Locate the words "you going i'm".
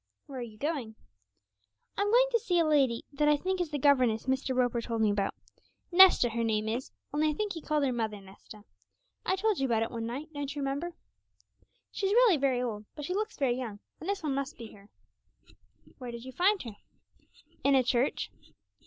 0.41-2.09